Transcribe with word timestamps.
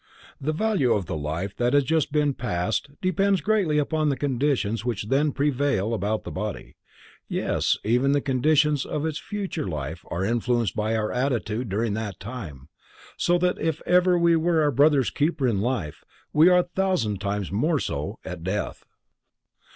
The 0.39 0.51
value 0.51 0.93
of 0.93 1.05
the 1.05 1.15
life 1.15 1.55
that 1.57 1.73
has 1.75 1.83
just 1.83 2.11
been 2.11 2.33
passed 2.33 2.89
depends 3.03 3.39
greatly 3.39 3.77
upon 3.77 4.09
conditions 4.15 4.83
which 4.83 5.09
then 5.09 5.31
prevail 5.31 5.93
about 5.93 6.23
the 6.23 6.31
body; 6.31 6.75
yes 7.27 7.77
even 7.83 8.11
the 8.11 8.19
conditions 8.19 8.83
of 8.83 9.05
its 9.05 9.19
future 9.19 9.67
life 9.67 10.03
are 10.09 10.25
influenced 10.25 10.75
by 10.75 10.95
our 10.95 11.11
attitude 11.11 11.69
during 11.69 11.93
that 11.93 12.19
time, 12.19 12.67
so 13.15 13.37
that 13.37 13.59
if 13.59 13.79
ever 13.85 14.17
we 14.17 14.35
were 14.35 14.63
our 14.63 14.71
brother's 14.71 15.11
keeper 15.11 15.47
in 15.47 15.61
life, 15.61 16.03
we 16.33 16.49
are 16.49 16.61
a 16.61 16.73
thousand 16.73 17.21
times 17.21 17.51
more 17.51 17.79
so 17.79 18.17
at 18.25 18.41
death. 18.43 18.83